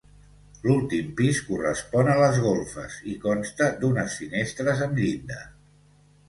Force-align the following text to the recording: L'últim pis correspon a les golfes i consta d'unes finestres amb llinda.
L'últim 0.67 1.11
pis 1.19 1.41
correspon 1.49 2.09
a 2.13 2.15
les 2.21 2.39
golfes 2.45 2.95
i 3.11 3.13
consta 3.27 3.69
d'unes 3.85 4.17
finestres 4.23 4.83
amb 4.89 4.99
llinda. 5.05 5.39